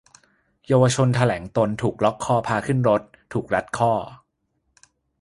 [0.67, 3.01] เยาวชนแถลงตนถูกล็อกคอพาขึ้นรถ-
[3.33, 3.91] ถูกรัดข้อ